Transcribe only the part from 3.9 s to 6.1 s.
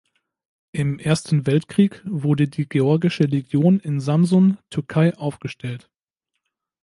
Samsun, Türkei aufgestellt.